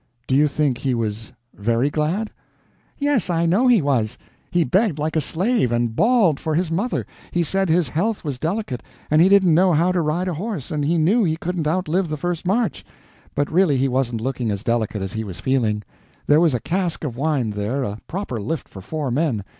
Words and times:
"Do 0.25 0.33
you 0.35 0.47
think 0.47 0.79
he 0.79 0.95
was 0.95 1.31
very 1.53 1.91
glad?" 1.91 2.31
"Yes, 2.97 3.29
I 3.29 3.45
know 3.45 3.67
he 3.67 3.83
was. 3.83 4.17
He 4.49 4.63
begged 4.63 4.97
like 4.97 5.15
a 5.15 5.21
slave, 5.21 5.71
and 5.71 5.95
bawled 5.95 6.39
for 6.39 6.55
his 6.55 6.71
mother. 6.71 7.05
He 7.29 7.43
said 7.43 7.69
his 7.69 7.89
health 7.89 8.23
was 8.23 8.39
delicate, 8.39 8.81
and 9.11 9.21
he 9.21 9.29
didn't 9.29 9.53
know 9.53 9.73
how 9.73 9.91
to 9.91 10.01
ride 10.01 10.27
a 10.27 10.33
horse, 10.33 10.71
and 10.71 10.83
he 10.83 10.97
knew 10.97 11.23
he 11.23 11.37
couldn't 11.37 11.67
outlive 11.67 12.07
the 12.09 12.17
first 12.17 12.47
march. 12.47 12.83
But 13.35 13.51
really 13.51 13.77
he 13.77 13.87
wasn't 13.87 14.21
looking 14.21 14.49
as 14.49 14.63
delicate 14.63 15.03
as 15.03 15.13
he 15.13 15.23
was 15.23 15.39
feeling. 15.39 15.83
There 16.25 16.41
was 16.41 16.55
a 16.55 16.59
cask 16.61 17.03
of 17.03 17.15
wine 17.15 17.51
there, 17.51 17.83
a 17.83 17.99
proper 18.07 18.41
lift 18.41 18.67
for 18.67 18.81
four 18.81 19.11
men. 19.11 19.43